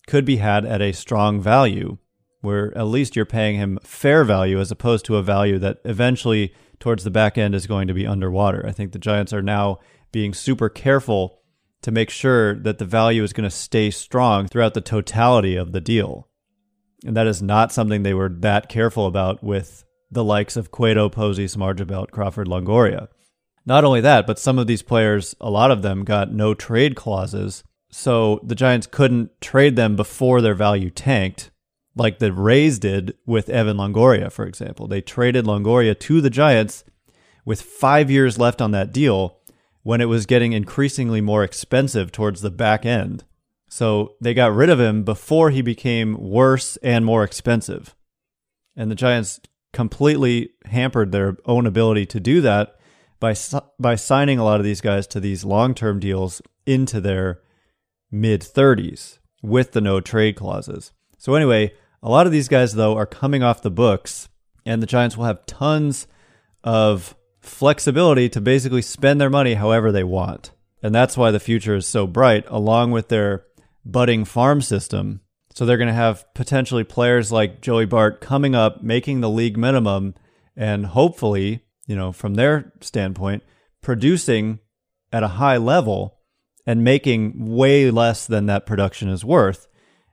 could 0.07 0.25
be 0.25 0.37
had 0.37 0.65
at 0.65 0.83
a 0.83 0.93
strong 0.93 1.41
value, 1.41 1.99
where 2.41 2.77
at 2.77 2.87
least 2.87 3.17
you're 3.17 3.25
paying 3.25 3.57
him 3.57 3.79
fair 3.83 4.25
value 4.25 4.61
as 4.61 4.71
opposed 4.71 5.05
to 5.07 5.17
a 5.17 5.23
value 5.23 5.59
that 5.59 5.79
eventually 5.85 6.53
towards 6.79 7.05
the 7.05 7.11
back 7.11 7.39
end 7.39 7.55
is 7.55 7.67
going 7.67 7.89
to 7.89 7.95
be 7.95 8.07
underwater. 8.07 8.65
I 8.67 8.73
think 8.73 8.93
the 8.93 8.99
Giants 8.99 9.33
are 9.33 9.43
now 9.43 9.79
being 10.13 10.35
super 10.35 10.69
careful 10.69 11.41
to 11.83 11.91
make 11.91 12.11
sure 12.11 12.55
that 12.55 12.79
the 12.79 12.85
value 12.85 13.23
is 13.23 13.33
going 13.33 13.49
to 13.49 13.51
stay 13.51 13.91
strong 13.91 14.47
throughout 14.49 14.75
the 14.75 14.81
totality 14.81 15.57
of 15.57 15.73
the 15.73 15.81
deal. 15.81 16.26
And 17.07 17.17
that 17.17 17.29
is 17.29 17.41
not 17.41 17.73
something 17.73 18.03
they 18.03 18.15
were 18.15 18.29
that 18.29 18.69
careful 18.69 19.07
about 19.07 19.43
with 19.43 19.85
the 20.11 20.25
likes 20.25 20.57
of 20.57 20.73
Cueto, 20.73 21.09
Posey, 21.09 21.47
Samardzija 21.47 21.87
Belt, 21.87 22.11
Crawford, 22.11 22.49
Longoria. 22.49 23.07
Not 23.65 23.85
only 23.85 24.01
that, 24.01 24.27
but 24.27 24.41
some 24.41 24.59
of 24.59 24.67
these 24.67 24.83
players, 24.83 25.35
a 25.41 25.49
lot 25.49 25.71
of 25.71 25.83
them 25.83 26.05
got 26.05 26.33
no 26.33 26.53
trade 26.53 26.97
clauses. 26.97 27.63
So 27.91 28.41
the 28.43 28.57
Giants 28.57 28.89
couldn't 28.89 29.41
trade 29.41 29.77
them 29.77 29.95
before 29.95 30.41
their 30.41 30.55
value 30.55 30.91
tanked, 30.91 31.51
like 31.95 32.19
the 32.19 32.33
Rays 32.33 32.81
did 32.81 33.15
with 33.25 33.49
Evan 33.49 33.77
Longoria, 33.77 34.31
for 34.31 34.45
example. 34.45 34.89
They 34.89 35.01
traded 35.01 35.45
Longoria 35.45 35.99
to 36.01 36.21
the 36.21 36.31
Giants 36.31 36.85
with 37.45 37.63
five 37.63 38.11
years 38.11 38.39
left 38.39 38.61
on 38.61 38.73
that 38.73 38.93
deal 38.93 39.39
when 39.85 40.01
it 40.01 40.07
was 40.07 40.27
getting 40.27 40.53
increasingly 40.53 41.21
more 41.21 41.45
expensive 41.45 42.11
towards 42.11 42.41
the 42.41 42.51
back 42.51 42.85
end. 42.85 43.25
So 43.69 44.15
they 44.21 44.35
got 44.35 44.55
rid 44.55 44.71
of 44.71 44.81
him 44.81 45.03
before 45.03 45.51
he 45.51 45.63
became 45.63 46.17
worse 46.19 46.77
and 46.79 47.05
more 47.05 47.25
expensive. 47.25 47.95
And 48.77 48.91
the 48.91 48.95
Giants 48.95 49.41
completely 49.73 50.51
hampered 50.67 51.13
their 51.13 51.37
own 51.45 51.67
ability 51.67 52.07
to 52.07 52.21
do 52.21 52.41
that 52.41 52.77
by 53.21 53.35
by 53.79 53.95
signing 53.95 54.39
a 54.39 54.45
lot 54.45 54.61
of 54.61 54.65
these 54.65 54.81
guys 54.81 55.07
to 55.09 55.21
these 55.21 55.45
long-term 55.45 56.01
deals 56.01 56.41
into 56.67 57.01
their 57.01 57.41
mid 58.11 58.41
30s 58.41 59.19
with 59.43 59.73
the 59.73 59.81
no 59.81 60.01
trade 60.01 60.37
clauses. 60.37 60.93
So 61.19 61.35
anyway, 61.35 61.73
a 62.03 62.11
lot 62.11 62.27
of 62.27 62.33
these 62.33 62.49
guys 62.49 62.75
though 62.75 62.97
are 62.97 63.07
coming 63.07 63.43
off 63.43 63.63
the 63.63 63.71
books 63.71 64.29
and 64.65 64.83
the 64.83 64.87
Giants 64.87 65.17
will 65.17 65.25
have 65.25 65.47
tons 65.47 66.07
of 66.65 67.15
flexibility 67.41 68.29
to 68.29 68.41
basically 68.41 68.83
spend 68.83 69.21
their 69.21 69.31
money 69.31 69.55
however 69.55 69.93
they 69.93 70.05
want. 70.05 70.51
And 70.83 70.95
that's 70.95 71.17
why 71.17 71.31
the 71.31 71.41
future 71.41 71.77
is 71.77 71.87
so 71.87 72.07
bright 72.07 72.45
along 72.49 72.91
with 72.91 73.09
their 73.09 73.45
budding 73.91 74.25
farm 74.25 74.61
system. 74.61 75.21
So 75.55 75.65
they're 75.65 75.79
going 75.79 75.89
to 75.89 75.95
have 75.95 76.27
potentially 76.35 76.85
players 76.85 77.33
like 77.33 77.63
Joey 77.63 77.87
Bart 77.87 78.21
coming 78.21 78.55
up 78.55 78.83
making 78.83 79.21
the 79.21 79.31
league 79.31 79.57
minimum 79.57 80.15
and 80.55 80.87
hopefully 80.87 81.63
you 81.87 81.95
know, 81.95 82.13
from 82.13 82.35
their 82.35 82.73
standpoint, 82.81 83.43
producing 83.81 84.59
at 85.13 85.23
a 85.23 85.29
high 85.29 85.57
level 85.57 86.19
and 86.67 86.83
making 86.83 87.55
way 87.55 87.91
less 87.91 88.27
than 88.27 88.47
that 88.47 88.67
production 88.67 89.09
is 89.09 89.25
worth. 89.25 89.69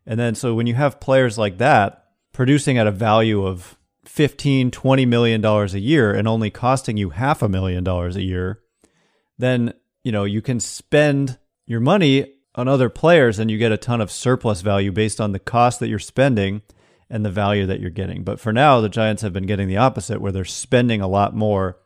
And 0.06 0.20
then 0.20 0.36
so 0.36 0.53
when 0.53 0.68
you 0.68 0.75
have 0.75 1.00
players 1.00 1.38
like 1.38 1.58
that 1.58 2.06
producing 2.32 2.77
at 2.77 2.88
a 2.88 2.92
value 2.92 3.46
of 3.46 3.77
15, 4.06 4.70
20 4.70 5.06
million 5.06 5.42
dollars 5.42 5.74
a 5.74 5.80
year 5.80 6.13
and 6.13 6.27
only 6.27 6.50
costing 6.50 6.98
you 6.98 7.10
half 7.10 7.42
a 7.42 7.50
million 7.50 7.84
dollars 7.84 8.15
a 8.15 8.22
year, 8.22 8.60
then, 9.38 9.74
you 10.03 10.12
know, 10.12 10.25
you 10.25 10.42
can 10.42 10.60
spend 10.60 11.39
your 11.65 11.80
money 11.80 12.34
on 12.55 12.67
other 12.67 12.89
players 12.89 13.39
and 13.39 13.50
you 13.50 13.57
get 13.57 13.72
a 13.72 13.77
ton 13.77 14.01
of 14.01 14.12
surplus 14.12 14.61
value 14.61 14.92
based 14.92 15.20
on 15.20 15.31
the 15.31 15.39
cost 15.39 15.79
that 15.79 15.89
you're 15.89 16.00
spending 16.00 16.61
and 17.09 17.25
the 17.25 17.31
value 17.31 17.66
that 17.66 17.79
you're 17.79 17.89
getting. 17.89 18.24
But 18.24 18.39
for 18.39 18.51
now, 18.53 18.81
the 18.81 18.89
Giants 18.89 19.22
have 19.22 19.33
been 19.33 19.46
getting 19.46 19.68
the 19.68 19.77
opposite, 19.77 20.22
where 20.22 20.31
they're 20.31 20.46
spending 20.46 21.01
a 21.01 21.07
lot 21.07 21.35
more 21.35 21.77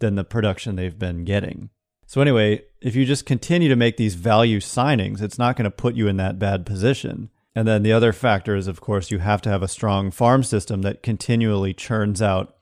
than 0.00 0.16
the 0.16 0.24
production 0.24 0.74
they've 0.74 0.98
been 0.98 1.24
getting. 1.24 1.70
So, 2.06 2.20
anyway, 2.20 2.64
if 2.80 2.96
you 2.96 3.06
just 3.06 3.24
continue 3.24 3.68
to 3.68 3.76
make 3.76 3.96
these 3.96 4.16
value 4.16 4.58
signings, 4.58 5.22
it's 5.22 5.38
not 5.38 5.56
going 5.56 5.64
to 5.64 5.70
put 5.70 5.94
you 5.94 6.08
in 6.08 6.16
that 6.16 6.38
bad 6.38 6.66
position. 6.66 7.30
And 7.54 7.68
then 7.68 7.82
the 7.82 7.92
other 7.92 8.12
factor 8.12 8.56
is, 8.56 8.66
of 8.66 8.80
course, 8.80 9.10
you 9.10 9.18
have 9.18 9.40
to 9.42 9.50
have 9.50 9.62
a 9.62 9.68
strong 9.68 10.10
farm 10.10 10.42
system 10.42 10.82
that 10.82 11.02
continually 11.02 11.74
churns 11.74 12.20
out 12.20 12.56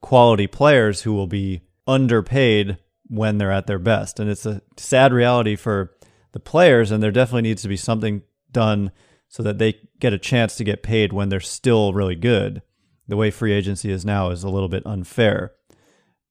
quality 0.00 0.46
players 0.46 1.02
who 1.02 1.12
will 1.12 1.26
be 1.26 1.62
underpaid 1.86 2.78
when 3.08 3.38
they're 3.38 3.52
at 3.52 3.66
their 3.66 3.78
best. 3.78 4.20
And 4.20 4.30
it's 4.30 4.46
a 4.46 4.62
sad 4.76 5.12
reality 5.12 5.56
for 5.56 5.95
the 6.36 6.40
players, 6.40 6.90
and 6.90 7.02
there 7.02 7.10
definitely 7.10 7.48
needs 7.48 7.62
to 7.62 7.68
be 7.68 7.78
something 7.78 8.20
done 8.52 8.92
so 9.26 9.42
that 9.42 9.56
they 9.56 9.80
get 10.00 10.12
a 10.12 10.18
chance 10.18 10.54
to 10.54 10.64
get 10.64 10.82
paid 10.82 11.10
when 11.10 11.30
they're 11.30 11.40
still 11.40 11.94
really 11.94 12.14
good. 12.14 12.60
The 13.08 13.16
way 13.16 13.30
free 13.30 13.54
agency 13.54 13.90
is 13.90 14.04
now 14.04 14.28
is 14.28 14.44
a 14.44 14.50
little 14.50 14.68
bit 14.68 14.84
unfair. 14.84 15.52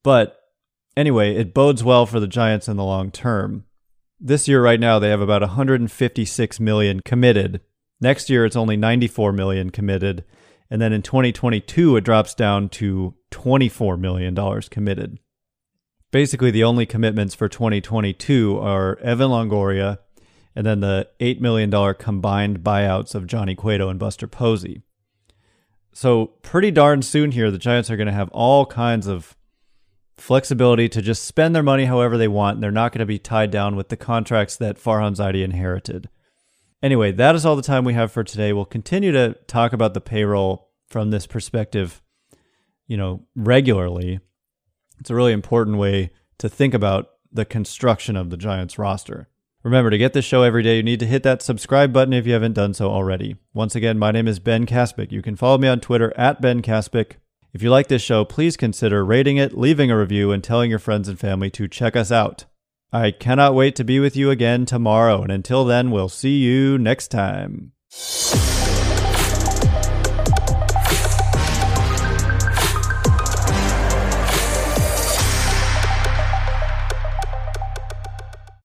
But 0.03 0.37
anyway, 0.95 1.35
it 1.35 1.55
bodes 1.55 1.83
well 1.83 2.05
for 2.05 2.19
the 2.19 2.27
Giants 2.27 2.67
in 2.67 2.77
the 2.77 2.83
long 2.83 3.09
term. 3.09 3.65
This 4.19 4.47
year 4.47 4.63
right 4.63 4.79
now 4.79 4.99
they 4.99 5.09
have 5.09 5.21
about 5.21 5.41
156 5.41 6.59
million 6.59 6.99
committed. 6.99 7.61
Next 7.99 8.29
year 8.29 8.45
it's 8.45 8.55
only 8.55 8.77
94 8.77 9.31
million 9.31 9.71
committed, 9.71 10.23
and 10.69 10.79
then 10.79 10.93
in 10.93 11.01
2022 11.01 11.97
it 11.97 12.01
drops 12.01 12.35
down 12.35 12.69
to 12.69 13.15
24 13.31 13.97
million 13.97 14.35
dollars 14.35 14.69
committed. 14.69 15.17
Basically 16.15 16.49
the 16.49 16.63
only 16.63 16.85
commitments 16.85 17.35
for 17.35 17.49
2022 17.49 18.57
are 18.57 18.97
Evan 18.99 19.31
Longoria 19.31 19.97
and 20.55 20.65
then 20.65 20.79
the 20.79 21.09
$8 21.19 21.41
million 21.41 21.69
combined 21.95 22.61
buyouts 22.61 23.15
of 23.15 23.27
Johnny 23.27 23.53
Cueto 23.53 23.89
and 23.89 23.99
Buster 23.99 24.25
Posey. 24.25 24.81
So, 25.91 26.27
pretty 26.41 26.71
darn 26.71 27.01
soon 27.01 27.31
here, 27.31 27.51
the 27.51 27.57
Giants 27.57 27.91
are 27.91 27.97
going 27.97 28.07
to 28.07 28.13
have 28.13 28.29
all 28.29 28.65
kinds 28.65 29.07
of 29.07 29.35
flexibility 30.15 30.87
to 30.87 31.01
just 31.01 31.25
spend 31.25 31.53
their 31.53 31.61
money 31.61 31.83
however 31.83 32.17
they 32.17 32.29
want. 32.29 32.55
And 32.55 32.63
They're 32.63 32.71
not 32.71 32.93
going 32.93 32.99
to 32.99 33.05
be 33.05 33.19
tied 33.19 33.51
down 33.51 33.75
with 33.75 33.89
the 33.89 33.97
contracts 33.97 34.55
that 34.55 34.81
Farhan 34.81 35.17
Zaidi 35.17 35.43
inherited. 35.43 36.07
Anyway, 36.81 37.11
that 37.11 37.35
is 37.35 37.45
all 37.45 37.57
the 37.57 37.61
time 37.61 37.83
we 37.83 37.93
have 37.93 38.13
for 38.13 38.23
today. 38.23 38.53
We'll 38.53 38.63
continue 38.63 39.11
to 39.11 39.33
talk 39.47 39.73
about 39.73 39.93
the 39.93 39.99
payroll 39.99 40.69
from 40.87 41.09
this 41.09 41.27
perspective, 41.27 42.01
you 42.87 42.95
know, 42.95 43.25
regularly. 43.35 44.21
It's 45.05 45.11
a 45.11 45.15
really 45.15 45.33
important 45.33 45.77
way 45.77 46.09
to 46.39 46.49
think 46.49 46.73
about 46.73 47.09
the 47.31 47.45
construction 47.45 48.17
of 48.17 48.31
the 48.31 48.37
Giants 48.37 48.79
roster. 48.79 49.29
Remember, 49.61 49.91
to 49.91 49.99
get 49.99 50.13
this 50.13 50.25
show 50.25 50.41
every 50.41 50.63
day, 50.63 50.77
you 50.77 50.81
need 50.81 50.99
to 50.99 51.05
hit 51.05 51.21
that 51.21 51.43
subscribe 51.43 51.93
button 51.93 52.11
if 52.11 52.25
you 52.25 52.33
haven't 52.33 52.53
done 52.53 52.73
so 52.73 52.89
already. 52.89 53.35
Once 53.53 53.75
again, 53.75 53.99
my 53.99 54.09
name 54.09 54.27
is 54.27 54.39
Ben 54.39 54.65
Kaspick. 54.65 55.11
You 55.11 55.21
can 55.21 55.35
follow 55.35 55.59
me 55.59 55.67
on 55.67 55.79
Twitter 55.79 56.11
at 56.17 56.41
Ben 56.41 56.63
Kaspick. 56.63 57.17
If 57.53 57.61
you 57.61 57.69
like 57.69 57.87
this 57.87 58.01
show, 58.01 58.25
please 58.25 58.57
consider 58.57 59.05
rating 59.05 59.37
it, 59.37 59.55
leaving 59.55 59.91
a 59.91 59.99
review, 59.99 60.31
and 60.31 60.43
telling 60.43 60.71
your 60.71 60.79
friends 60.79 61.07
and 61.07 61.19
family 61.19 61.51
to 61.51 61.67
check 61.67 61.95
us 61.95 62.11
out. 62.11 62.45
I 62.91 63.11
cannot 63.11 63.53
wait 63.53 63.75
to 63.75 63.83
be 63.83 63.99
with 63.99 64.15
you 64.15 64.31
again 64.31 64.65
tomorrow, 64.65 65.21
and 65.21 65.31
until 65.31 65.65
then, 65.65 65.91
we'll 65.91 66.09
see 66.09 66.39
you 66.39 66.79
next 66.79 67.09
time. 67.09 67.73